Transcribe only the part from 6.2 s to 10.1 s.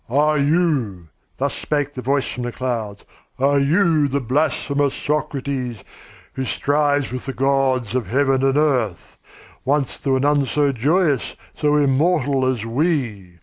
who strives with the gods of heaven and earth? Once